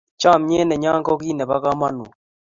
[0.21, 2.11] chamiet neyon ko kit nebo kamangut